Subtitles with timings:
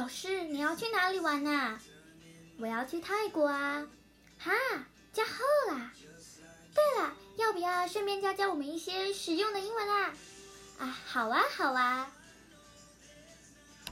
[0.00, 1.78] 老师，你要去哪里玩啊？
[2.58, 3.86] 我要去泰国啊！
[4.38, 4.50] 哈，
[5.12, 5.92] 加贺啦！
[6.74, 10.14] 对了，要不要顺便教教我们一些实用的英文啊？
[10.78, 12.10] 啊，好啊，好啊！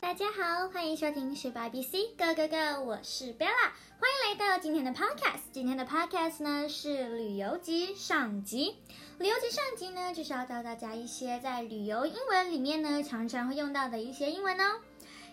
[0.00, 5.40] 大家好，欢迎收听十八 B C Go Go Go，我是 Bella，欢迎来到今天的 Podcast。
[5.52, 8.78] 今天的 Podcast 呢是旅游集上集。
[9.18, 14.80] 旅游集上集呢就是要教大家一些在旅游英文里面呢常常会用到的一些英文哦。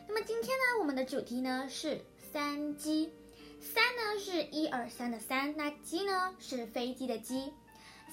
[0.08, 2.02] 那么今天呢，我们的主题呢是
[2.32, 3.12] 三机。
[3.60, 7.52] 三呢是一二三的三，那机呢是飞机的机。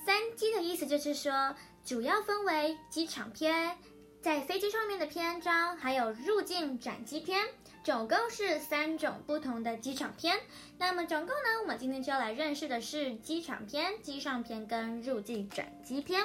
[0.07, 3.77] 三机的意思就是说，主要分为机场篇，
[4.23, 7.47] 在飞机上面的篇章，还有入境转机篇，
[7.85, 10.41] 总共是三种不同的机场篇。
[10.79, 16.25] 那么总共呢，我们今天就要来认识的是机场篇、机上篇跟入境转机篇。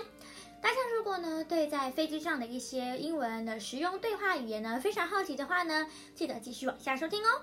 [0.61, 7.41] 大家如果呢对在飞机上的一些英文的实用对话语言呢非常好奇的话呢，记得继续往下收听哦。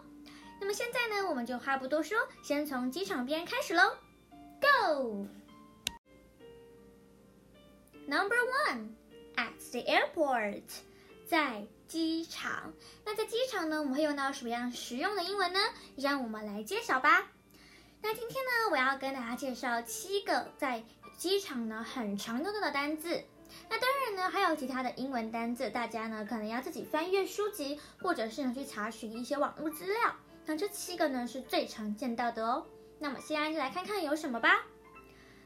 [0.61, 3.97] 那么现在呢，我们就话不多说，先从机场边开始喽。
[4.61, 5.27] Go!
[8.06, 8.37] Number
[8.69, 8.91] one,
[9.37, 10.62] at the airport，
[11.27, 12.73] 在机场。
[13.05, 15.59] 那在机场呢，我们会用到什么样实用的英文呢？
[15.97, 17.31] 让我们来揭晓吧。
[18.03, 20.84] 那今天呢，我要跟大家介绍七个在
[21.17, 23.23] 机场呢很常用到的单字。
[23.69, 30.17] 那当然呢，还有其他的英文单字，大家呢可能要自己翻阅书籍，或者是呢去查询一些网络资料。
[30.47, 32.67] 那这七个呢是最常见到的哦。
[32.98, 34.65] 那么现在就来看看有什么吧。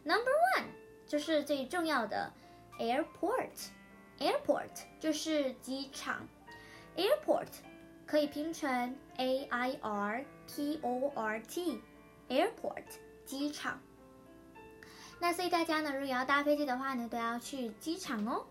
[0.05, 0.65] Number one
[1.07, 2.33] 就是最重要的
[2.79, 6.27] airport，airport 就是机场
[6.97, 7.49] ，airport
[8.07, 12.85] 可以拼成 a i r p o r t，airport
[13.27, 13.81] 机场。
[15.21, 18.47] 那所以大家呢，如果要搭飞机的话呢，都要去机场哦。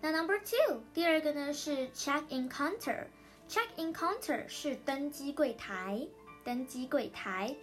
[0.00, 3.06] 那 Number two 第二个呢是 check in counter。
[3.48, 6.06] Check-in counter 是登机柜台，
[6.44, 7.56] 登机柜台。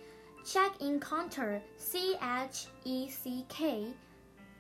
[0.44, 3.94] Check-in counter，C H E C K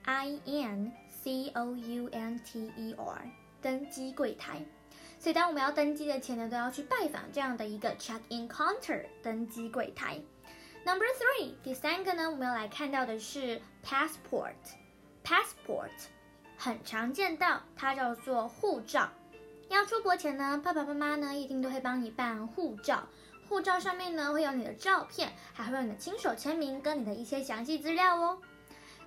[0.03, 3.28] I N C O U N T E R，
[3.59, 4.63] 登机柜台。
[5.17, 10.22] 所以当我们要登机的前呢，都要去拜访这样的一个 check-in counter，登机柜台。
[10.85, 15.91] Number three，第三个呢，我们要来看到的是 passport，passport
[16.57, 19.09] 很常见到，它叫做护照。
[19.69, 23.03] 要出国前呢，爸爸妈妈呢一定都会帮你办护照。
[23.47, 28.40] 护照上面呢会有你的照片，还会有你的亲手签名跟你的一些详细资料哦。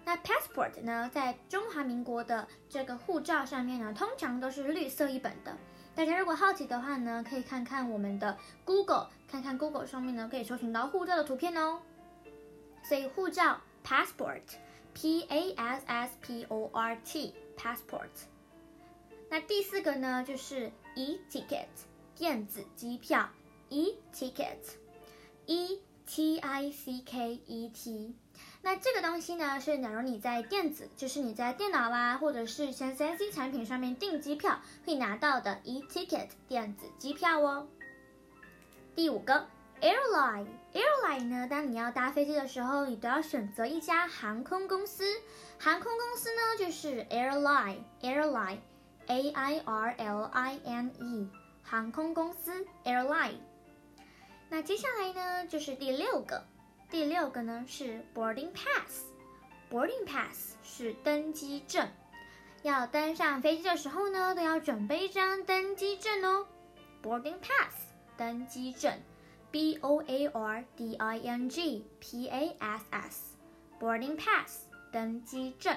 [0.04, 5.56] 那 passport 呢，在中华民国的这个护照上面呢，通常都是绿色一本的。
[5.94, 11.80] 大家如果好奇的话呢，可以看看我们的 Google，看看 Google 上面呢可以搜寻到护照的图片哦。
[12.84, 14.42] 所以护照 passport
[15.00, 18.08] p a s s p o r t passport，。
[19.30, 21.68] 那第四个呢，就是 e-ticket
[22.16, 23.30] 电子机票
[23.68, 28.16] ，e-ticket，e t i c k e t。
[28.62, 37.68] 那这个东西呢，是假如你在电子，就是你在电脑啦，或者是像三 C 产品上面订机票会拿到的 e-ticket 电子机票哦。
[38.96, 39.46] 第五个
[39.80, 45.04] airline，airline 呢，当你要搭飞机的时候，你都要选择一家航空公司，
[45.58, 48.58] 航空公司呢就是 airline，airline。
[49.10, 51.30] A I R L I N E，
[51.62, 53.38] 航空公司 airline。
[54.50, 56.44] 那接下来呢，就是第六个，
[56.90, 61.88] 第六个呢是 boarding pass，boarding pass 是登机证。
[62.60, 66.46] 要登上飞机的时候呢，都要准备一张登机证哦。
[67.02, 67.74] boarding pass
[68.18, 68.92] 登机证
[69.51, 75.75] ，B O A R D I N G P A S S，boarding pass 登机证。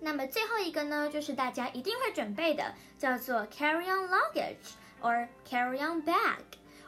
[0.00, 6.42] 那么最后一个呢，就是大家一定会准备的，叫做 carry-on luggage or carry-on bag,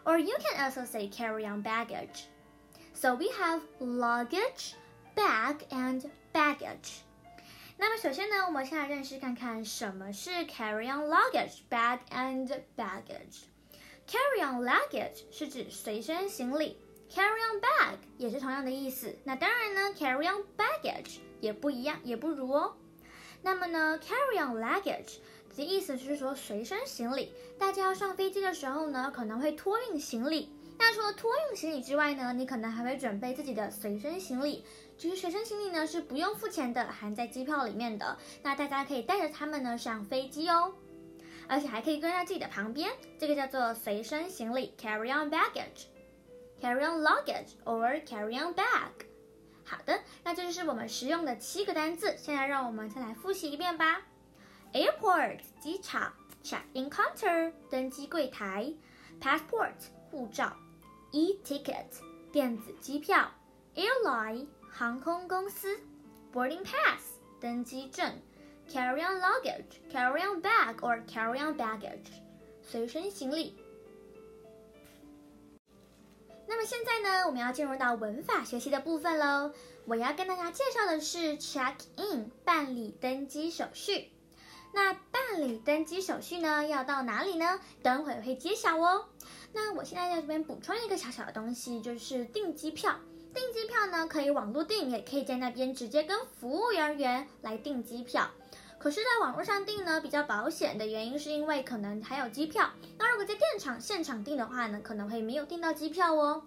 [0.05, 2.25] or you can also say carry-on baggage.
[2.93, 4.75] So we have luggage,
[5.15, 7.03] bag, and baggage.
[7.77, 13.45] 那么首先呢，我们先来认识看看什么是 carry-on luggage, bag, and baggage.
[14.10, 16.76] Carry-on luggage 是指随身行李
[17.14, 19.16] ，carry-on bag 也是同样的意思。
[19.24, 22.74] 那当然呢，carry-on baggage 也不一样，也不如哦。
[23.44, 25.18] 那么呢，carry-on luggage
[25.56, 27.32] 的意思是说随身行李。
[27.60, 30.50] 大家要上飞机的时候呢，可能会托运行李。
[30.80, 34.66] 那除了托运行李之外呢，你可能还会准备自己的随身行李。
[34.98, 38.18] 其实随身行李呢是不用付钱的，含在机票里面的。
[38.42, 40.74] 那大家可以带着它们呢上飞机哦，
[41.50, 42.90] 而且还可以跟在自己的旁边。
[43.18, 48.92] 这个叫做随身行李 carry-on baggage，carry-on luggage or carry-on bag。
[49.66, 52.16] 好的，那这就是我们实用的七个单字。
[52.18, 54.02] 现在让我们再来复习一遍吧。
[54.72, 56.14] Airport 机场
[56.44, 58.72] ，check-in counter 登机柜台
[59.20, 59.74] passport
[60.10, 60.56] 护照
[61.12, 61.86] ，e-ticket
[62.32, 63.32] 电子机票
[63.76, 65.80] ，airline 航空公司
[66.34, 68.12] ，boarding pass 登机证
[68.70, 72.12] ，carry-on luggage carry-on bag or carry-on baggage
[72.62, 73.56] 随身行李。
[76.48, 79.52] 那么现在呢，我们要进入到文法学习的部分喽。
[79.86, 84.12] 我要跟大家介绍的是 check in 办理登机手续。
[84.72, 87.60] 那办理登机手续呢，要到哪里呢？
[87.82, 89.06] 等会会揭晓哦。
[89.52, 93.00] 那我现在在这边补充一个小小的东西，就是订机票。
[93.34, 98.30] 订机票呢，可以网络订，也可以在那边直接跟服务人员来订机票。
[98.80, 102.70] 可是，在网络上订呢，比较保险的原因是因为可能还有机票。
[102.98, 106.42] 那如果在电厂现场订的话呢，可能会没有订到机票哦。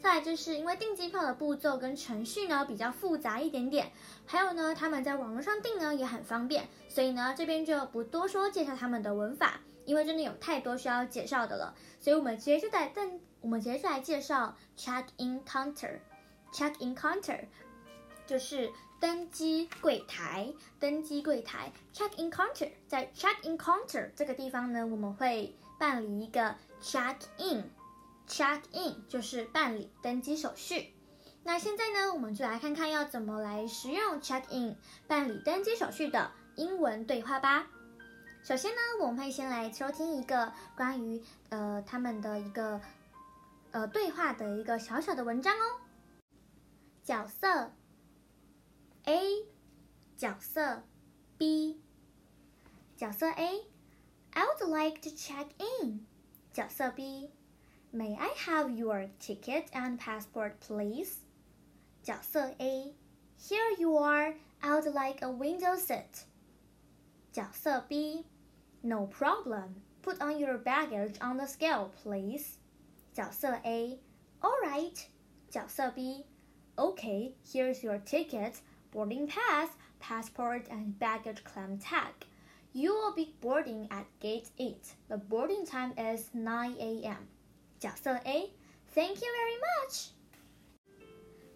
[0.00, 3.92] 再来就是因为订机票的步骤跟程序呢比较复杂一点点，
[4.26, 17.38] 还有呢他们在网络上订呢也很方便，所以呢这边就不多说介绍他们的文法，因为真的有太多需要介绍的了，所以我们直接就在登，我们直接就来介绍 check in counter，check in counter
[18.26, 18.70] 就是
[19.02, 27.68] 登机柜台，登机柜台 check in counter，在 check in counter 这个地方呢，我们会办理一个 check in。
[28.28, 30.94] Check in 就是办理登机手续。
[31.42, 34.76] 那现在呢，我们就来看看要怎么来使用 check in
[35.08, 37.66] 办理登机手续的英文对话吧。
[38.44, 42.80] 首先呢，我们会先来收听一个关于呃他们的一个
[43.72, 45.80] 呃对话的一个小小的文章哦。
[47.02, 47.72] 角色
[49.05, 49.45] A，
[50.17, 50.83] 角色
[51.37, 51.77] B，
[52.97, 56.05] 角色 A，I would like to check in。
[56.53, 61.19] 角色 B。May I have your ticket and passport, please?
[62.03, 62.93] 角色 A.
[63.37, 64.35] Here you are.
[64.61, 66.25] I would like a window seat.
[67.31, 68.25] 角色 B.
[68.83, 69.81] No problem.
[70.01, 72.57] Put on your baggage on the scale, please.
[73.13, 73.99] 角色 A.
[74.41, 75.07] All right.
[75.49, 76.25] 角色 B.
[76.77, 78.61] Okay, here's your ticket,
[78.92, 82.12] Boarding pass, passport, and baggage claim tag.
[82.72, 84.76] You will be boarding at gate 8.
[85.08, 87.26] The boarding time is 9 a.m.
[87.80, 90.08] 角色 A，Thank you very much。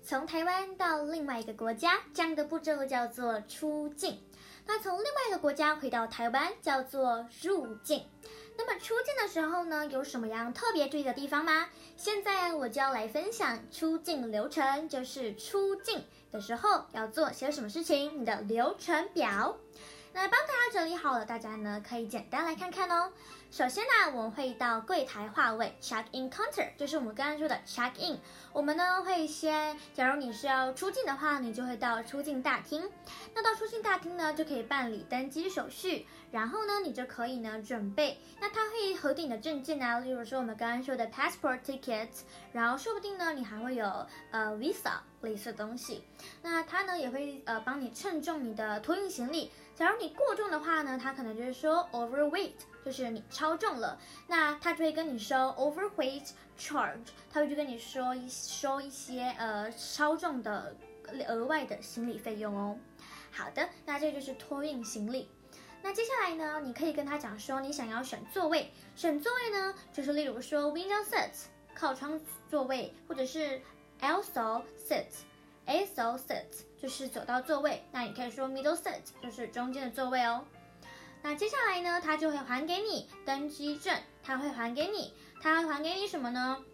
[0.02, 4.18] 从台湾到另外一个国家，这样的步骤叫做出境。
[4.66, 8.04] 那从另外一个国家回到台湾，叫做入境。
[8.58, 11.68] 那么出境的时候呢，有什么样特别注意的地方吗？
[11.96, 19.56] 现在我就要来分享出境流程，就是出境的时候要做些什么事情，你的流程表。
[20.12, 23.12] 那帮大家整理好了，大家呢可以简单来看看哦。
[23.50, 28.18] 首先呢，我们会到柜台话位 check in counter，就是我们刚刚说的 check in。
[28.52, 32.82] 我们呢会先，假如你是要出境的话，你就会到出境大厅。
[33.34, 38.18] 那到出境大厅呢，就可以办理登机手续，然后呢，你就可以呢准备。
[38.40, 42.22] 那他会核定你的证件啊，例如说我们刚刚说的 passport tickets，
[42.52, 46.04] 然后说不定呢你还会有呃 visa 类似的东西。
[46.42, 49.50] 那他呢也会呃帮你称重你的托运行李。
[49.76, 52.54] 假如你过重的话呢，他可能就是说 overweight。
[52.84, 60.76] 就是你超重了，那他就会跟你收 overweight charge，他会去跟你说一收一些呃超重的
[61.26, 62.78] 额外的行李费用哦。
[63.32, 65.28] 好的，那这就是托运行李。
[65.82, 71.32] 那接下来呢，你可以跟他讲说你想要选座位，选座位呢就是例如说 window seat
[71.74, 73.60] 靠窗座位，或者是
[74.00, 75.06] aisle seat，aisle seat
[75.66, 76.44] So seat
[76.80, 77.82] 就是走到座位。
[77.92, 80.44] 那你可以说 middle seat 就是中间的座位哦。
[81.22, 86.64] 那接下来呢，他就会还给你登机证，他会还给你，他会还给你什么呢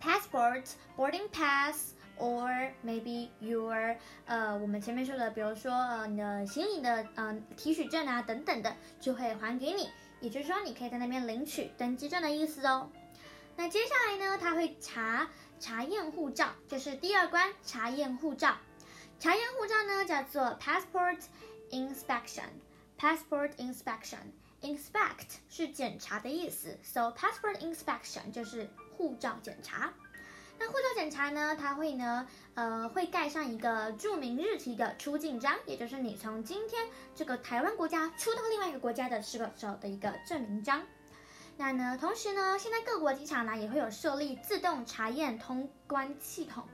[0.00, 0.64] ？Passport,
[0.96, 9.88] boarding pass, or maybe your 呃，我们前面说的，比如说呃，你的行李的呃提取证啊等等的，就会还给你。
[10.20, 12.90] 也就是说，你可以在那边领取登机证的意思哦。
[13.56, 18.56] 那接下来呢，他会查查验护照，就是第二关查验护照。
[19.18, 21.20] 查验护照呢，叫做 passport
[21.70, 22.48] inspection。
[22.98, 29.92] Passport inspection，inspect 是检查的意思，so passport inspection 就是护照检查。
[30.58, 40.82] 那护照检查呢，它会呢，呃，会盖上一个注明日期的出境章，也就是你从今天这个台湾国家出到另外一个国家的时候的一个证明章。
[41.56, 46.64] 那呢，同时呢，现在各国机场呢也会有设立自动查验通关系统。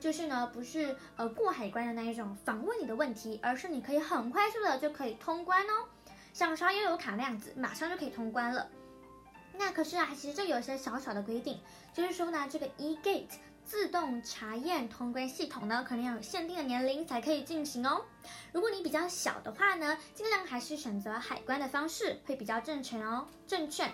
[0.00, 5.88] 就是呢，不是呃过海关的那一种访问你的问题，而是你可以很快速的就可以通关哦。
[6.32, 8.68] 想刷悠游卡那样子，马上就可以通关了。
[9.54, 11.58] 那可是啊，其实这有些小小的规定，
[11.92, 13.26] 就是说呢，这个 e-gate
[13.64, 18.04] 自动查验通关系统呢，可能要有限定的年龄才可以进行哦。
[18.52, 23.84] 如果你比较小的话呢，尽量还是选择海关的方式会比较正确哦，正确。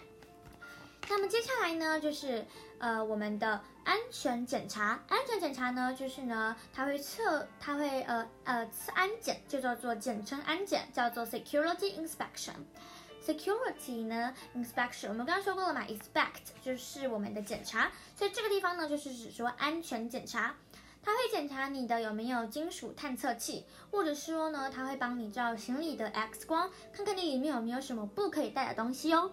[1.09, 2.45] 那么接下来呢，就是
[2.79, 5.01] 呃我们的安全检查。
[5.09, 12.55] 安全检查呢，就是呢，它会测，它会呃呃安检，就叫做简称安检，叫做 security inspection。
[13.25, 20.55] security 呢，inspection 我们刚刚说过了嘛，inspect 就是我们的检查，所以这个地方呢就是指说安全检查，
[21.03, 29.33] 它会检查你的有没有金属探测器，或者说呢，它会帮你照行李的 X 光，看看你里面有没有什么不可以带的东西哦。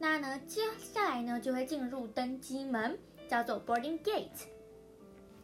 [0.00, 4.48] 那呢，接下来呢就会进入登机门，叫做 boarding gate。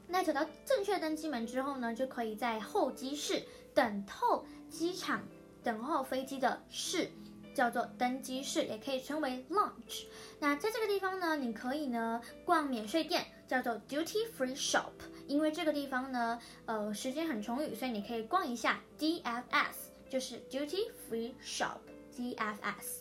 [0.08, 3.44] 那走到正确登机门之后呢，就可以在候机室
[3.74, 5.22] 等候机场
[5.62, 7.08] 等候飞机的室。
[7.54, 10.04] 叫做登机室，也可以称为 lounge。
[10.38, 14.92] 那在这个地方呢，你可以呢逛免税店，叫做 duty free shop。
[15.26, 21.78] 因为这个地方呢，呃，时间很充裕，所以你可以逛一下 DFS，就是 duty free shop
[22.14, 22.98] DFS。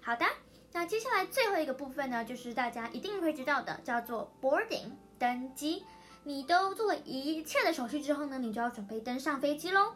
[0.00, 0.26] 好的，
[0.72, 5.84] 那接下来最后一个部分呢，就是大家一定会知道的，叫做 boarding 登机。
[6.24, 9.94] 你都做了一切的手续之后呢，你就要准备登上飞机喽。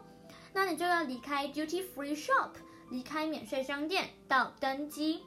[0.53, 2.51] 那你就要离开 duty free shop。
[2.91, 5.23] 离开免税商店到登机，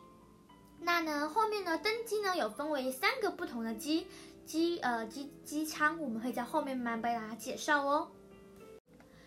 [0.79, 4.07] 那呢后面呢登机呢有分为三个不同的机
[4.47, 8.13] 机呃机机舱，我们会在后面慢慢为大家介绍哦。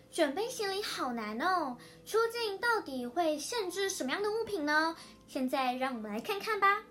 [0.10, 1.76] 准备行李好难哦，
[2.06, 4.96] 出境到底会限制什么样的物品呢？
[5.32, 6.84] 现在让我们来看看吧。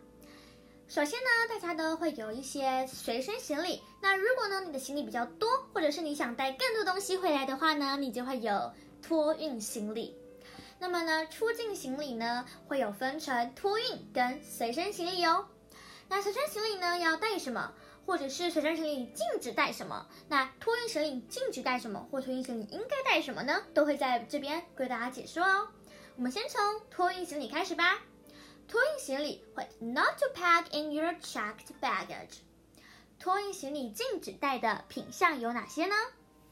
[0.89, 10.17] 首先呢，大家都会有一些随身行李，那如果呢你的行李比较多，或者是你想带更多东西回来的话呢，你就会有托运行李。
[10.79, 15.47] 那么呢，出境行李呢会有分成托运跟随身行李哦。
[16.09, 17.75] 那随身行李呢要带什么，
[18.07, 20.07] 或者是随身行李禁止带什么？
[20.31, 23.63] 那托运行李禁止带什么，或托运行李应该带什么呢？
[23.75, 25.69] 都会在这边为大家解说哦。
[26.17, 27.99] 我们先从托运行李开始吧。
[28.71, 32.39] 托运行李会 not to pack in your checked baggage？
[33.19, 35.95] 托运行李禁止带的品项有哪些呢？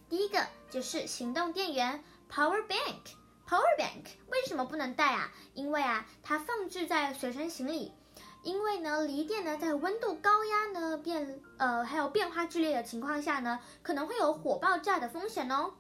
[0.09, 3.15] 第一个就是行动电源，Power Bank。
[3.49, 5.33] Power bank 为什么不能带啊？
[5.55, 7.93] 因为啊，它放置在随身行李，
[8.43, 15.73] 因为呢，锂电呢在温度高压呢变呃还有变化剧烈的情况下呢，可能会有火爆炸的风险哦。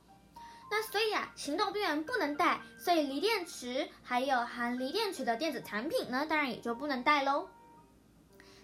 [0.70, 7.48] 那所以啊，行动电源不能带，所以锂电池还有含锂电池的电子产品呢，当然也就不能带喽。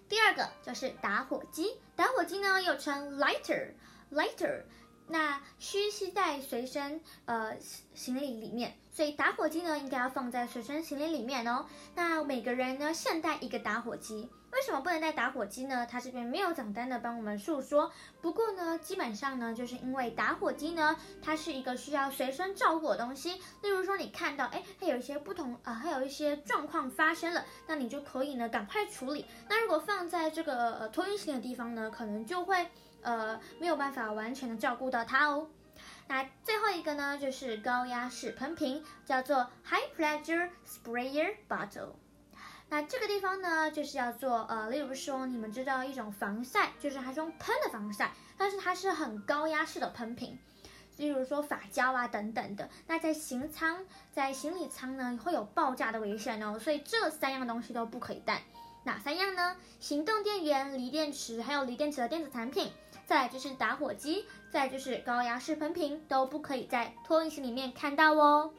[0.08, 4.64] 第二个就是打火机，打火机呢又称 lighter，lighter。
[5.06, 7.56] 那需携带随身呃
[7.94, 11.66] 行李里面，所以打火机呢应该要放在随身行李里面哦。
[11.94, 15.86] 那每个人呢现带一个打火机，为什么不能带打火机呢？
[15.86, 17.92] 它这边没有简单的帮我们诉说。
[18.22, 23.34] 不过呢，基本上呢，就是因为打火机呢，它是一个需要随身照顾的东西。
[23.60, 29.26] 例如说你看到哎，它有一些不同啊，还有一些状况发生了，那你就可以呢赶快处理。
[29.50, 32.66] 那如果放在这个呃托运行李的地方呢，可能就会。
[33.04, 35.46] 呃，没有办法完全的照顾到它哦。
[36.08, 41.92] 那最后一个呢，就是高压式喷瓶，叫做 High Pressure Sprayer Bottle。
[42.68, 50.38] 那这个地方呢，就是要做呃，例如说你们知道一种防晒，就是它是用喷的防晒，但是它是很高压式的喷瓶，
[50.96, 52.68] 例如说发胶啊等等的。
[52.86, 58.42] 那在行舱，在行李舱呢，会有爆炸的危险哦，所以这三样东西都不可以带。
[58.84, 59.56] 哪三样呢？
[59.80, 62.70] 行动电源、锂电池，还有锂电池的电子产品。
[63.06, 68.52] 再就是打火机，再就是高压式喷瓶，都不可以在托运行李里面看到哦。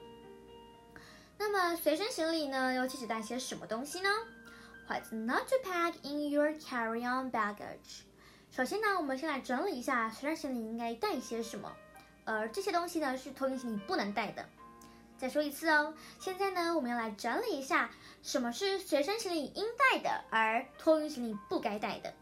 [1.38, 4.10] 那么随身行李呢，又其实带些什么东西呢
[4.88, 8.04] ？What's not to pack in your carry-on baggage？
[8.52, 11.74] 首先呢，我们先来整理一下随身行李应该带些什么，
[12.24, 14.46] 而这些东西呢是托运行李不能带的。
[15.18, 17.90] 再说一次哦，现在呢，我们要来整理一下
[18.22, 22.14] 什么是随身行李应带的，而托运行李不该带的。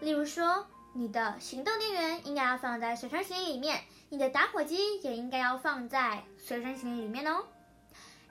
[0.00, 0.66] 例如说。
[0.96, 7.44] 你的行动电源应该要放在随身行李里面，你的打火机也应该要放在随身行李里面哦。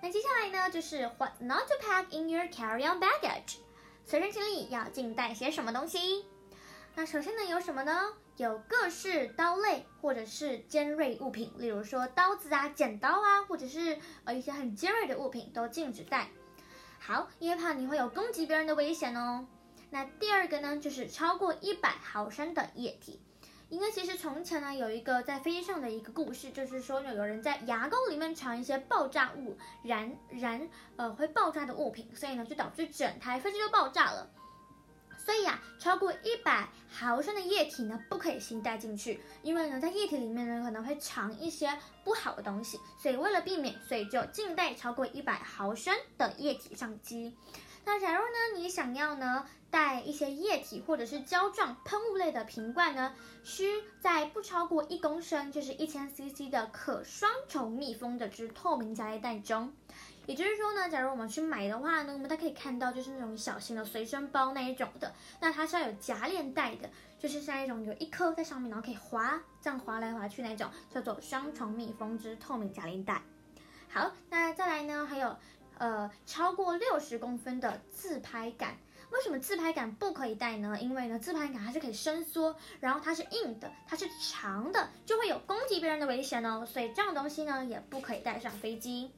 [0.02, 3.58] 那接下来呢，就是 What not to pack in your carry-on baggage？
[4.06, 6.26] 随身行李要尽带些什么东西？
[6.96, 8.14] 那首先呢，有什么呢？
[8.38, 16.30] 有各式刀类或者是尖锐物品，例如说刀子啊、剪刀啊，或者是呃一些很尖锐的物品都禁止带。
[16.98, 19.46] 好，因为怕你会有攻击别人的危险哦。
[19.94, 23.22] 那第二个呢，就是超过一百毫升的液体，
[23.70, 34.28] 因为其实从前呢有一个在飞机上的一个故事，就是说有有人在牙膏里面藏一些爆炸物，燃燃呃会爆炸的物品，所以呢就导致整台飞机都爆炸了。
[35.16, 41.72] 所以啊，超过一百毫升的液体呢不可以携带进去，因为呢在液体里面呢可能会藏一些
[42.04, 47.38] 不好的东西，所以为了避免，所以就禁带超过一百毫升的液体上机。
[47.86, 53.14] 那假如呢，你想要呢带一些液体或者是胶状喷雾类的瓶罐呢，
[53.44, 59.74] 需在不超过一公升，就是一千 CC 的可双重密封的之透明夹链袋中。
[60.26, 73.22] 也就是说呢，假如我们去买的话呢，我们大家可以看到，就是那种小型的随身包那一种的，那它是要有夹链袋的，就是像一种有一颗在上面，然后可以滑，这样滑来滑去那种，叫做双重密封之透明夹链袋。
[73.90, 75.36] 好，那再来呢，还有
[75.84, 78.78] 呃超过六十公分的自拍杆，
[79.12, 80.78] 为什么自拍杆不可以带呢？
[80.80, 89.12] 因为呢，自拍杆它是可以伸缩，然后它是硬的，它是长的，就会有攻击别人的危险哦，所以这样东西呢也不可以带上飞机。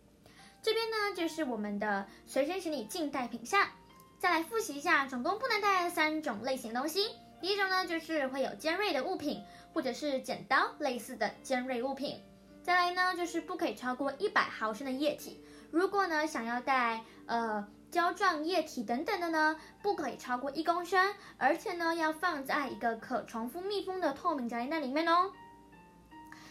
[0.64, 3.70] 这边呢就是我们的随身行李禁带品项，
[4.18, 7.12] 再来复习一下，总共不能带三种类型东西。
[7.40, 12.20] 第一种呢就是会有尖锐的物品，或者是剪刀类似的尖锐物品。
[12.66, 15.40] 再来呢就是不可以超过一百毫升的液体。
[15.70, 25.32] 如果呢想要带呃胶状液体等等的呢，不可以超过一公升，而且呢要放在一个可重复密封的透明夹链袋里面哦。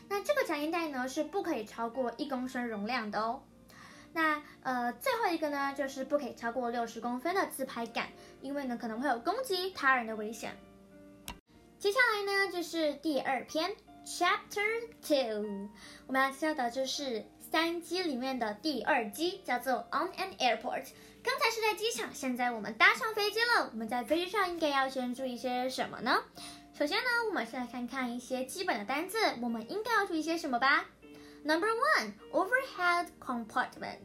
[0.08, 3.42] 那这个夹链袋呢是不可以超过一公升容量的哦。
[4.12, 8.06] 那呃，最后一个呢，就是不可以超过六十公分的自拍杆，
[8.40, 10.56] 因为呢可能会有攻击他人的危险。
[11.76, 15.68] 接下来呢就是第二篇，Chapter Two，
[16.06, 20.86] 我们要介绍的就是三机里面的第二机，叫做 On an Airport。
[21.22, 23.70] 刚才是在机场，现在我们搭上飞机了。
[23.72, 26.22] 我们在飞机上应该要先注意些什么呢？
[26.76, 30.84] 首先呢，我们先来看看一些基本的单字，我们应该要注意些什么吧。
[31.44, 34.00] Number one, overhead compartment，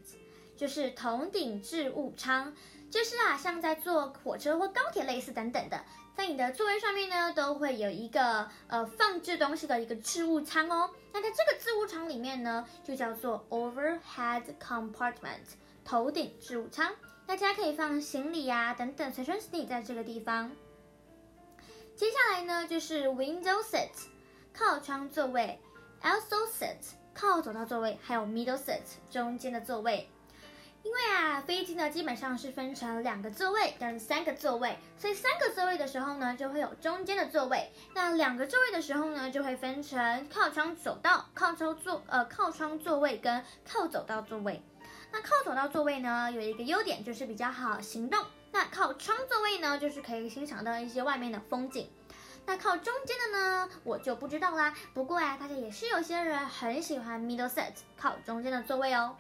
[0.56, 2.54] 就是头顶置物舱，
[2.92, 5.84] 就是啊，像在坐火车或高铁类似等等的，
[6.16, 10.90] 在你的座位上面呢，都会有一个呃放置东西的一个置物舱哦。
[11.14, 15.46] 那在这个置物舱里面呢，就叫做 overhead compartment，
[15.86, 16.94] 头顶置物舱。
[17.26, 20.52] 大家可以放行李呀等等随身行李在这个地方。
[21.96, 23.90] 接下来呢，就是 window seat，
[24.54, 25.60] 靠窗座位
[26.02, 26.96] ，also seat。
[27.12, 30.10] 靠走道座位，还有 middle seat 中间的座位。
[30.90, 37.72] 因为啊，飞机呢基本上是分成两个座位跟三个座位，所以三个座位的时候呢，就会有中间的座位。
[37.94, 44.64] 那两个座位的时候呢，就会分成靠窗走道、靠窗座呃靠窗座位跟靠走道座位。
[45.12, 48.26] 那靠走道座位呢，有一个优点就是比较好行动。
[48.52, 51.88] 那靠窗座位呢，就是可以欣赏到一些外面的风景。
[52.48, 54.74] 那靠中间的呢，我就不知道啦。
[54.96, 59.16] 不过啊，大家也是有些人很喜欢 middle seat 靠中间的座位哦。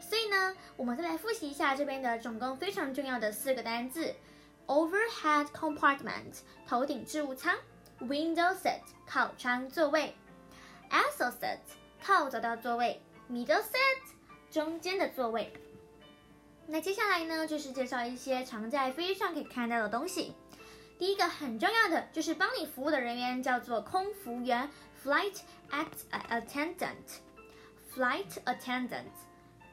[0.00, 4.14] 所以呢，我们再来复习一下这边的总共非常重要的四个单字
[4.66, 7.56] ：overhead compartment 头顶置物舱
[8.00, 10.14] ，window seat 靠窗座位
[10.90, 11.58] ，aisle seat
[12.02, 13.98] 靠走道座位，middle seat
[14.50, 15.52] 中间的座位。
[16.66, 20.34] 那接下来呢，就是介绍一些常在飞机上可以看到的东西。
[20.98, 24.68] 第一个很重要的就是帮你服务的人员叫做空服员
[25.04, 25.38] ，flight
[25.70, 29.04] attendant，flight attendant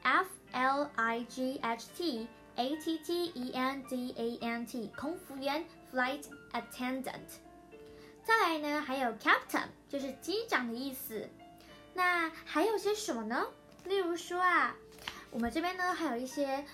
[0.06, 6.22] F L I G H T A T T E N D A N T，空服员，flight
[6.52, 7.40] attendant。
[8.22, 11.28] 再来呢，还有 captain，就是机长的意思。
[11.92, 13.48] 那还有些什么呢？
[13.84, 14.76] 例如说啊，
[15.32, 16.64] 我们这边呢还有一些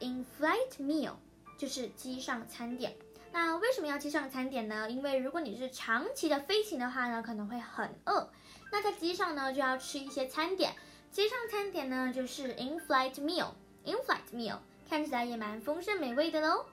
[0.00, 1.12] in-flight meal，
[1.56, 2.96] 就是机上餐点。
[3.30, 4.90] 那为什么要机上餐点呢？
[4.90, 8.32] 因为如果你是长期的飞行的话呢，可能会很饿。
[8.72, 10.74] 那在机上呢，就要吃一些餐点。
[11.10, 16.64] 机上餐点呢，就是 in-flight meal，in-flight meal 看起来也蛮丰盛美味的喽。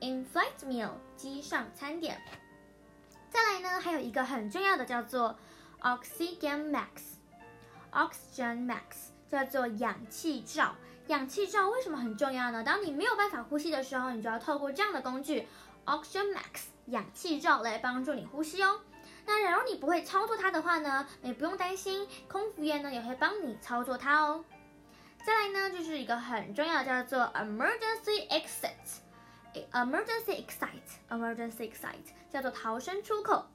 [0.00, 2.20] in-flight meal 机上餐点。
[3.30, 5.36] 再来呢，还有一个很重要的叫做
[5.80, 10.74] oxygen max，oxygen max 叫做氧气罩。
[11.08, 12.64] 氧气罩为什么很重要呢？
[12.64, 15.46] 当你没有办法呼吸的时候，你就要透过这样的工具。
[15.84, 18.80] Oxygen Max 氧气罩来帮助你呼吸哦。
[19.26, 24.44] 那假如你不会操作它的话呢，也不用担心，空服员呢也会帮你操作它哦。
[25.24, 33.46] 再来呢，就是一个很重要的叫做 Emergency Exit，Emergency Exit，Emergency Exit 叫做逃生出口，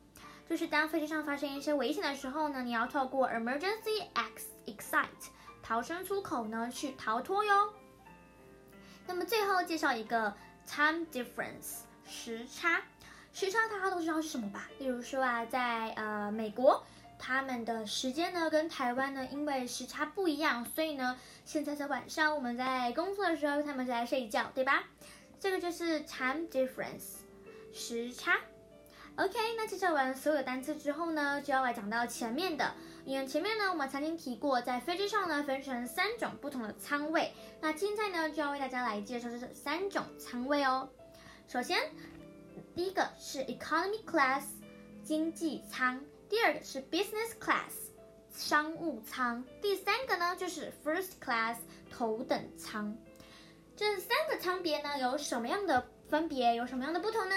[0.50, 4.08] 就是当飞机上发生一些危险的时候呢，你要透过 Emergency
[4.66, 5.30] Exit
[5.62, 7.74] 逃生出口呢去逃脱哟。
[9.06, 10.34] 那么最后介绍一个
[10.66, 11.82] Time Difference。
[12.12, 12.82] 时差，
[13.40, 14.70] 时差大家都知道是什么吧？
[14.80, 16.84] 例如说啊，在呃美国，
[17.18, 24.84] 他们的时间呢跟台湾呢，因为时差不一样，所以呢，现在在晚上，我们在工作的时候，他们在睡觉，对吧？
[25.40, 27.20] 这个就是 time difference，
[27.72, 28.36] 时差。
[29.16, 32.74] OK，那介绍完所有单词之后呢，就要来讲到前面的
[33.06, 37.32] 因为前面呢，我们曾经提过，在飞机上呢分成三种不同的舱位。
[37.62, 40.90] 那现在呢，就要为大家来介绍这三种舱位哦。
[41.48, 41.80] 首先，
[42.76, 44.44] 第一个是 Economy Class
[45.04, 47.72] 经济舱，第二个是 Business Class
[48.32, 51.58] 商务舱，第三个呢就是 First Class
[51.92, 52.96] 头等舱。
[53.76, 56.56] 这三个舱别呢有什么样的分别？
[56.56, 57.36] 有什么样的不同呢？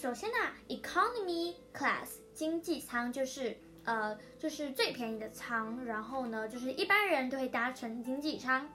[0.00, 0.36] 首先呢
[0.68, 8.68] ，Economy Class 经济舱就是呃就是最便宜的舱，然后呢就是一般人都会搭乘经济舱。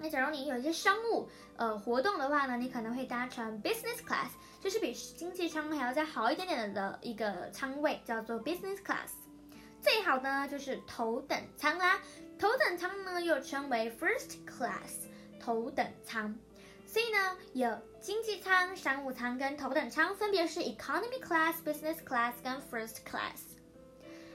[0.00, 9.10] 那假如你有一些商务呃活动的话呢，你可能会搭乘 Business Class，就是比经济舱还要再好一点点的一个舱位，叫做 Business Class。
[9.80, 12.00] 最好的呢就是头等舱啦，
[12.38, 15.08] 头等舱呢又称为 First Class。
[15.42, 16.38] 头等舱，
[16.86, 23.56] 所以呢，有经济舱、商务舱跟头等舱，分别是 Economy Class、Business Class 跟 First Class。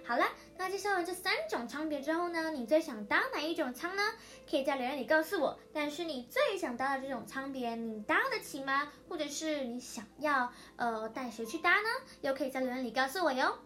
[0.04, 0.26] 好了，
[0.58, 4.02] 那介绍完这三种舱别之后呢，你最想搭哪一种舱呢？
[4.50, 5.60] 可以在留言里告诉我。
[5.74, 8.92] 但是你最想搭的这种舱别，你搭得起吗？
[9.10, 11.90] 或者是你想要呃带谁去搭呢？
[12.22, 13.60] 又可以在留言里告诉我哟。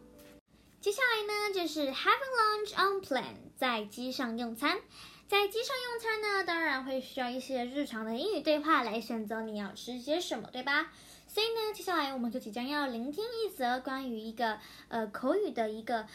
[0.81, 4.79] 接下来呢，就是 Having lunch on plane，在机上用餐。
[5.27, 10.91] 在机上用餐呢，当然会需要一些日常的英语对话来选择你要吃些什么，对吧？
[11.27, 16.07] 所以呢，接下来我们就即将要聆听一则关于一个呃口语的一个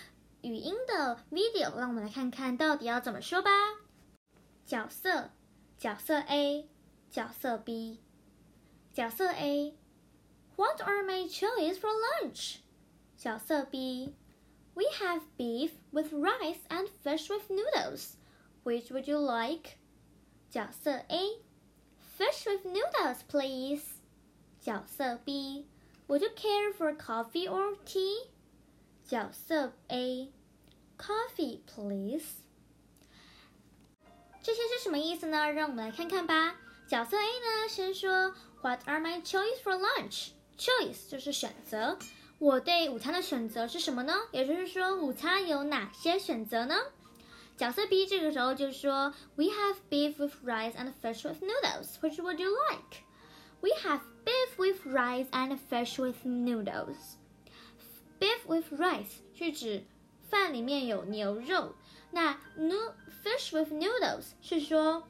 [0.43, 3.51] 语音的 video，让我们来看看到底要怎么说吧。
[4.65, 5.31] 角色，
[5.77, 6.69] 角色 A，
[7.09, 7.99] 角色 B，
[8.93, 12.57] 角色 A，What are my choice for lunch？
[13.17, 19.77] 角色 B，We have beef with rice and fish with noodles。Which would you like？
[20.49, 23.83] 角色 A，Fish with noodles, please。
[24.61, 28.29] 角色 B，Would you care for coffee or tea？
[29.05, 32.43] 角色 A，Coffee, please。
[34.41, 35.51] 这些是什么意思呢？
[35.51, 36.55] 让我们来看看吧。
[36.87, 41.97] 角色 A 呢，先说 What are my choice for lunch？Choice 就是选择。
[42.39, 44.13] 我对午餐的选择是什么呢？
[44.31, 46.75] 也就是说，午餐有哪些选择呢？
[47.57, 51.97] 角色 B 这个时候就说：“We have beef with rice and fish with noodles.
[51.99, 53.03] Which would you like?”
[53.59, 57.17] We have beef with rice and fish with noodles.
[58.24, 59.84] Beef with rice 是指
[60.30, 61.74] 饭里面有牛肉，
[62.10, 65.06] 那 no fish with noodles 是说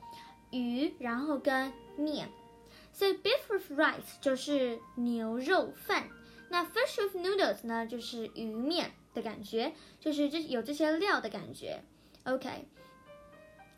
[0.51, 2.29] 鱼，然后跟面。
[2.93, 6.09] 所以 beef with rice 就是牛肉饭，
[6.49, 11.85] 那 fish with noodles 呢就是鱼面的感觉，就是这有这些料的感觉。
[12.25, 12.67] OK，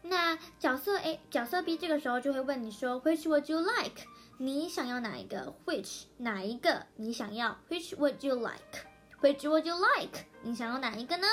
[0.01, 4.07] 那角色 A、角色 B 这个时候就会问你说，Which would you like？
[4.38, 8.95] 你想要哪一个？Which 哪一个你想要？Which would you like？
[9.26, 10.20] Which would you like？
[10.42, 11.26] 你想要哪一个呢？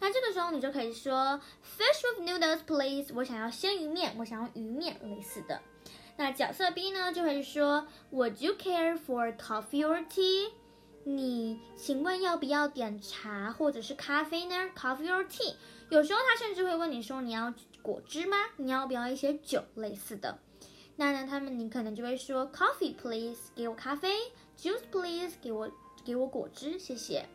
[0.00, 3.12] 那这个时候你就可以说，Fish with noodles, please。
[3.14, 5.62] 我想要鲜鱼面，我想要鱼面类似的。
[6.16, 10.50] 那角色 B 呢就会说，Would you care for coffee or tea？
[11.04, 15.54] 你请问要不要点茶或者是咖啡呢？Coffee or tea？
[15.90, 18.36] 有时候他甚至会问你说你要果汁吗？
[18.56, 20.36] 你要不要一些酒类似的？
[20.96, 25.70] 那呢，他们你可能就会说 Coffee please，给我咖啡；Juice please，给我
[26.04, 27.26] 给我果汁，谢谢。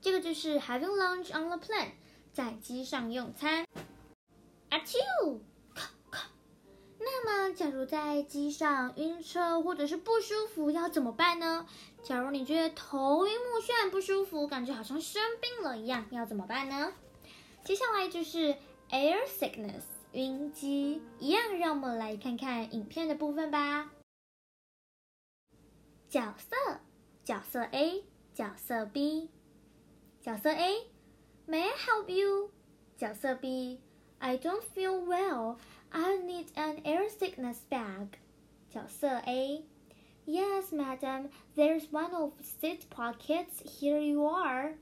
[0.00, 1.92] 这个就是 Having lunch on the plane，
[2.32, 3.66] 在机上用餐。
[4.68, 5.40] a t you。
[7.04, 11.66] 那么，假如在机上晕车或者是不舒服，要怎么办呢？
[12.04, 16.92] 假如你觉得头晕目眩、不舒服，感觉好像生病了一样，要怎么办呢？
[17.64, 18.56] 接下来就是
[18.90, 19.82] air sickness，
[20.12, 23.90] 晕机，一样，让我们来看看影片的部分吧。
[26.08, 26.80] 角色，
[27.23, 29.29] 角色 A，角色 B，
[30.21, 32.51] 角色 A，May I help you？
[32.97, 38.17] 角色 B，I don't feel well。I need an air sickness bag.
[38.69, 39.63] 角色 A.
[40.25, 41.29] Yes, madam.
[41.55, 43.61] There's one of seat pockets.
[43.63, 44.73] Here you are.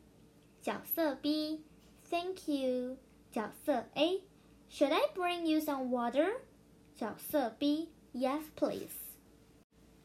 [0.63, 1.63] 角色 B.
[2.09, 2.97] Thank you.
[3.31, 4.23] 角色 A.
[4.69, 6.41] Should I bring you some water?
[6.95, 7.89] 角色 B.
[8.13, 8.98] Yes, please.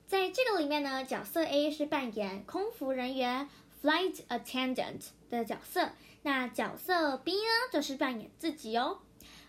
[0.08, 3.50] 在这个里面呢，角色 A 是扮演空服人员
[3.82, 5.90] （flight attendant） 的角色，
[6.22, 7.42] 那角色 B 呢，
[7.72, 9.00] 则是扮演自己哦。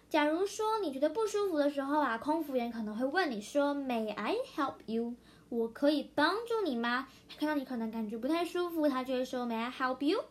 [0.09, 5.15] 假如说你觉得不舒服的时候啊，空服员可能会问你说：“May I help you？”
[5.51, 7.07] 我可以帮助你吗？
[7.29, 10.25] 他看到你可能感觉不太舒服，他就会说：“May I help you？”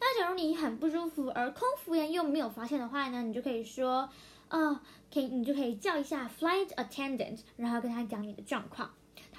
[0.00, 4.10] 那假如你很不舒服，而空服员又没有发现的话呢，你就可以说
[4.50, 4.80] ：“哦，
[5.12, 8.90] 可以，你就可以叫一下 flight attendant，然后跟他讲你的状况，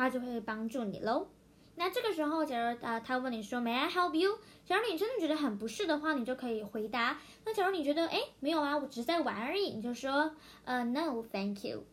[0.01, 1.27] 他就会帮助你喽。”
[1.75, 4.37] 那这个时候，假如呃他问你说 May I help you？
[4.65, 7.19] 假如你真的觉得很不适的话，你就可以回答。
[7.45, 10.35] 那假如你觉得哎没有啊，我只是在玩而已，你就说
[10.65, 11.83] 呃 No，thank you。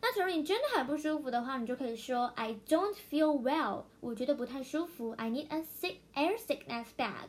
[0.00, 5.10] 那假如你真的很不舒服的话，你就可以说 I don't feel well，我觉得不太舒服。
[5.12, 7.28] I need a sick air sickness bag，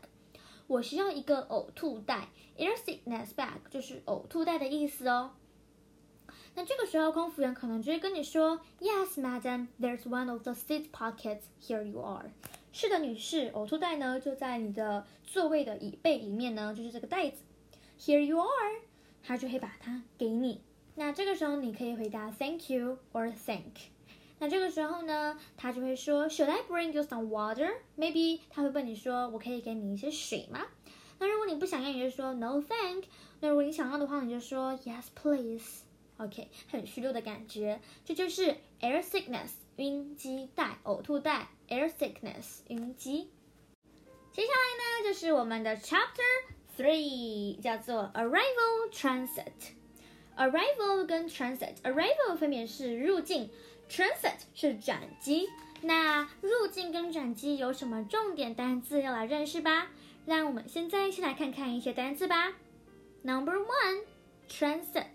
[0.68, 2.30] 我需要一个呕吐袋。
[2.58, 5.32] Air sickness bag 就是呕吐袋的意思哦。
[6.56, 11.44] 那这个时候，空服员可能就会跟你说：“Yes, madam, there's one of the seat pockets.
[11.62, 12.32] Here you are。”
[12.72, 17.44] 是的，女士，呕吐袋呢就在你的座位的椅背里面呢，就是这个袋子。
[18.00, 18.82] Here you are，
[19.24, 20.62] 他就会把它给你。
[20.96, 23.90] 那这个时候你可以回答 “Thank you” or “Thank”。
[24.40, 27.70] 那这个时候呢，他就会说：“Should I bring you some water?
[27.98, 30.66] Maybe？” 他会问你说：“我可以给你一些水吗？”
[31.20, 33.06] 那如果你不想要，你就说 “No, thank”。
[33.42, 35.82] 那如果你想要的话，你就说 “Yes, please”。
[36.20, 43.30] OK，很虚弱的感觉，这就是 air sickness 晕机带、呕吐带 air sickness 晕机。
[44.34, 46.44] 接下来呢，就是我们的 Chapter
[46.78, 49.72] Three，叫做 Arrival Transit。
[50.36, 53.50] Arrival 跟 Transit，Arrival 分别是入境
[53.90, 55.48] ，Transit 是转机。
[55.82, 59.88] 那入境跟转机有什么重点单词要来认识吧？
[60.26, 62.54] 让我们现在先来看看一些单词吧。
[63.22, 65.06] Number one，Transit。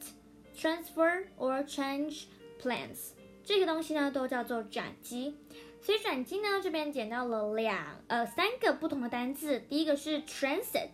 [0.55, 2.25] transfer or change
[2.61, 3.11] plans，
[3.43, 5.35] 这个东西呢都叫做转机。
[5.81, 10.89] 所以转机呢这边捡到了两呃三个不同的单字，第一个是 transit，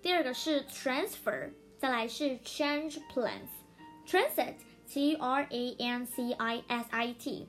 [0.00, 4.54] 第二个是 transfer，再来是 change plans。transit
[4.88, 7.46] T R A N C I S I T，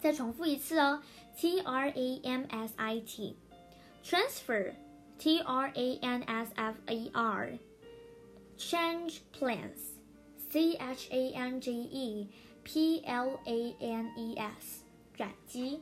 [0.00, 1.02] 再重复一次哦，
[1.36, 4.72] T R A M S I T。transfer
[5.18, 9.89] T R A N S F A R。change plans
[10.51, 12.27] C H A N G E
[12.63, 14.83] P L A N E S
[15.15, 15.81] 转机。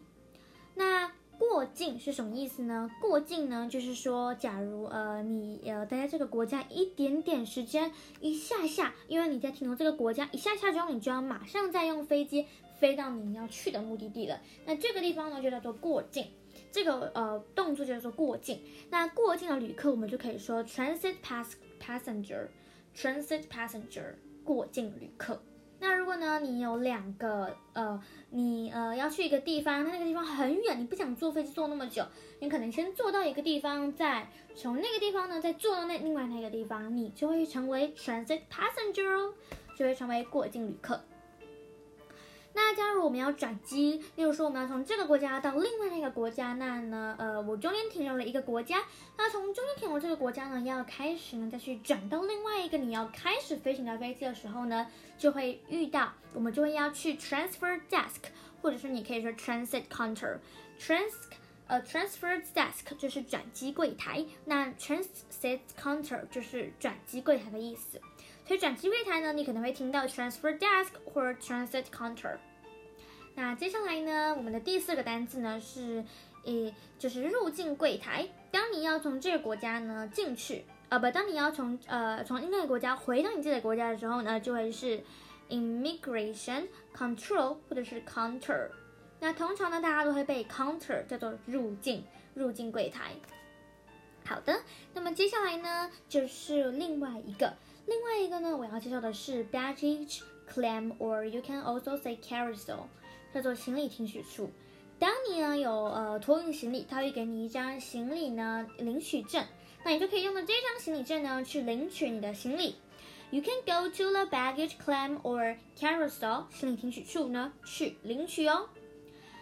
[0.75, 2.87] 那过境是什么意思呢？
[3.01, 12.45] 过境呢，就是说，假如呃你呃待在这个国家一点点时间，一下下，因为你在停留这个国家一下下之后，你就要马上再用飞机
[12.77, 14.39] 飞到你要去的目的地了。
[14.65, 16.27] 那这个地方呢，就叫做过境。
[16.71, 18.61] 这个呃动作叫做过境。
[18.91, 24.13] 那过境的旅客，我们就可以说 transit pass passenger，transit passenger。
[24.49, 25.39] 过境旅客，
[25.79, 32.03] 那如果呢，你有两个呃，你呃要去一个地方，它那个地方很远，你不想坐飞机坐那么久，
[32.39, 39.33] 你可能先坐到一个地方，再从那个地方呢再坐到那另外那个地方，你就会成为 transit passenger，
[39.77, 40.99] 就会成为过境旅客。
[42.53, 48.83] 那假如我们要转机，例如说我们要从这个国家到另外那个国家，那呢，呃，我中间停留了一个国家，
[49.17, 58.29] 那从中间停留这个国家呢，要开始呢再去转到另外一个你要开始飞行的飞机的时候呢，就会遇到，我们就会要去 transfer desk，
[58.61, 61.13] 或者是你可以说 transit counter，trans，
[61.67, 68.01] 呃，transfer desk 就是转机柜台，那 transit counter 就是转机柜台的意思。
[68.49, 72.35] 所以转机柜台呢，你可能会听到 transfer desk 或 transit counter。
[73.35, 76.03] 那接下来呢，我们的第四个单词呢是，
[76.45, 78.27] 诶，就是入境柜台。
[78.49, 84.99] 当你要从这个国家呢进去，呃，不，当你要从呃从另外一个国家回到你自己的国家的时候呢，就会是
[85.49, 86.65] immigration
[86.97, 88.69] control 或者是 counter。
[89.19, 93.11] 那通常呢，大家都会背 counter 叫做入境入境柜台。
[94.25, 94.59] 好的，
[94.95, 97.53] 那么接下来呢，就是另外一个。
[97.89, 102.81] 另外一个呢，我要介绍的是 baggage claim，or you can also say carousel，
[103.33, 104.51] 叫做行李提取处。
[104.99, 109.43] 当你呢有呃托运行李，他会给你一张行李呢领取证，
[109.83, 112.75] 那你就可以用到这张行李证呢去领取你的行李。
[113.31, 118.69] You can go to the baggage claim or carousel 行李提取处呢去领取哦。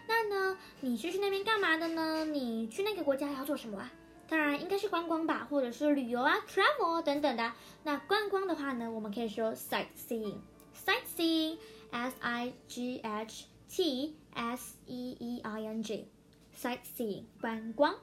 [0.06, 2.24] 那呢，你是去那边干嘛的呢？
[2.24, 3.92] 你去那个国家要做什么啊？
[4.28, 7.52] 当然应该是观光吧，或者是旅游啊，travel 等等的。
[7.82, 17.94] 那观光的话呢，我们可以说 sightseeing，sightseeing，s i g h t s e e i n g，sightseeing 观光。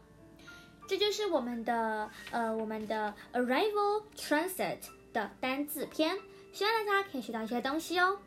[0.88, 4.80] 这就是我们的呃我们的 arrival transit
[5.14, 6.18] 的单字篇，
[6.52, 8.18] 希望大家可以学到一些东西哦。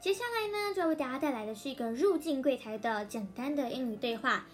[0.00, 4.44] 接下来呢，就要为大家带来的是一个入境柜台的简单的英语对话。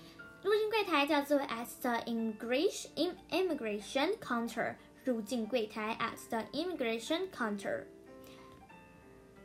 [0.44, 4.76] 入境柜台叫做 at the immigration immigration counter。
[5.06, 7.86] 入境柜台 at the immigration counter。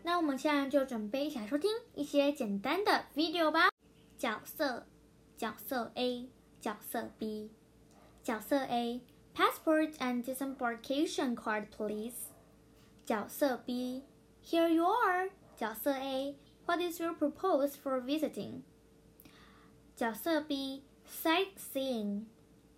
[0.03, 3.71] 那我们现在就准备一起来收听一些简单的 video 吧。
[4.19, 4.87] 角色，
[5.37, 6.29] 角色 A，
[6.61, 7.51] 角色 B。
[8.23, 12.31] 角色 A，passport and disembarkation card please。
[13.07, 15.31] 角色 B，Here you are。
[15.57, 18.63] 角色 A，What is your purpose for visiting？
[19.97, 22.25] 角色 B sightseeing，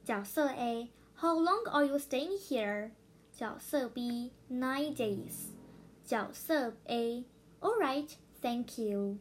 [0.05, 2.91] 角色 A How long are you staying here？
[3.33, 5.51] 角色 B nine days，
[6.05, 7.25] 角色 A
[7.61, 8.09] All right,
[8.41, 9.19] thank you。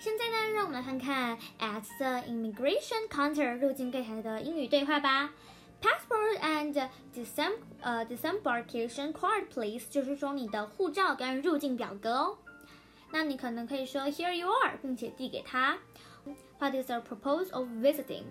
[0.00, 5.32] 现在呢，让我们来看看 at the immigration counter 入境柜台的英语对话吧。
[5.80, 12.38] Passport and disem 呃 disembarkation card, please，就是说你的护照跟入境表格哦。
[13.10, 15.78] 那你可能可以说 Here you are，并且递给他。
[16.59, 18.23] What is the purpose of visiting？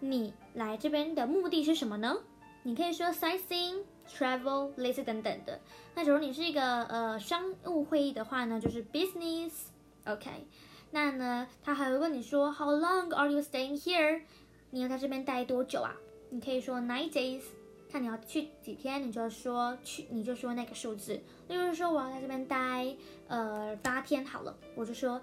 [0.00, 2.18] 你来这边的目的是什么呢？
[2.64, 5.60] 你可以说 sightseeing、travel 类似等等的。
[5.94, 9.52] 那假如你是一个呃商务会议的话呢，就是 business。
[10.04, 10.30] OK，
[10.90, 14.22] 那呢他还会问你说 How long are you staying here？
[14.70, 15.94] 你要在这边待多久啊？
[16.30, 17.42] 你可以说 nine days，
[17.90, 21.14] 看你要去几天，你就说去，你就说那个数字。
[21.48, 22.94] 例如说我要在这边待
[23.28, 25.20] 呃八天好了，我就说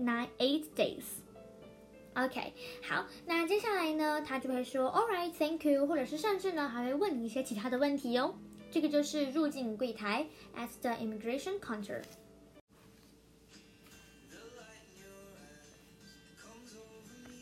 [0.00, 1.04] nine eight days。
[2.16, 8.34] OK，好，那接下来呢，他就会说 All right，thank you，或者是甚至呢还会问你一些其他的问题哦。
[8.70, 10.26] 这个就是入境柜台
[10.56, 12.00] at the immigration counter。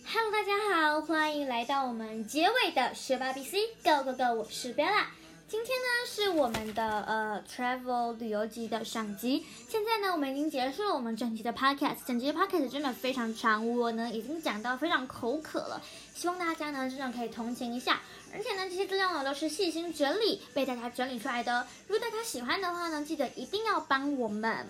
[0.06, 5.06] Hello，大家好，欢迎来到我们结尾的学霸 BC Go Go Go，我是 Bella。
[5.46, 9.44] 今天呢是我们的呃 travel 旅游集的上集。
[9.68, 15.82] 现在呢我们已经结束了我们整集的 podcast，整集的 podcast 真的非常长，我呢已经讲到非常口渴了，
[16.14, 18.00] 希望大家呢真的可以同情一下。
[18.32, 21.66] 而且呢这些资料呢都是细心整理，被大家整理出来的。
[21.88, 24.66] 如果大家喜欢的话呢，记得一定要帮我们，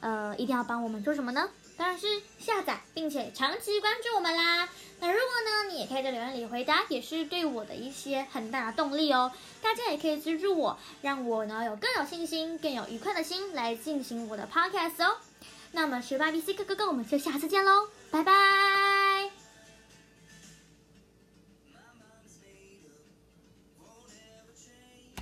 [0.00, 1.48] 呃一定要帮我们做什么呢？
[1.78, 4.68] 当然是下载，并且长期关注我们啦。
[5.00, 9.30] 那如果呢，你也可以在留言里回答，也是对我的一些很大的动力哦。
[9.62, 15.18] 大家也可以资助我，让我呢有更有信心、更有愉快的心来进行我的 podcast 哦。
[15.70, 18.87] 那么十八 B C 哥哥哥，我们就下次见喽，拜拜。